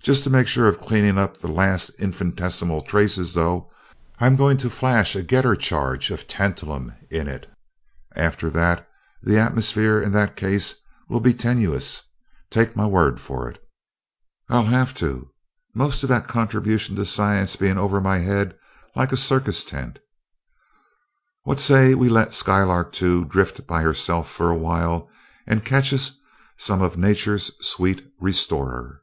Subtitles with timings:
[0.00, 3.70] Just to make sure of cleaning up the last infinitesimal traces, though,
[4.18, 7.46] I'm going to flash a getter charge of tantalum in it.
[8.16, 8.88] After that,
[9.22, 10.76] the atmosphere in that case
[11.10, 12.04] will be tenuous
[12.48, 13.60] take my word for it." [A] J.
[13.60, 13.64] Am.
[13.66, 14.86] Chem.
[14.86, 14.86] Soc.
[14.86, 14.86] 51:
[15.76, 15.76] 3, 750.
[15.76, 18.56] "I'll have to; most of that contribution to science being over my head
[18.96, 19.98] like a circus tent.
[21.42, 25.10] What say we let Skylark Two drift by herself for a while,
[25.46, 26.12] and catch us
[26.56, 29.02] some of Nature's sweet restorer?"